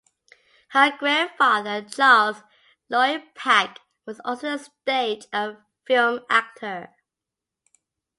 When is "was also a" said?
4.07-4.57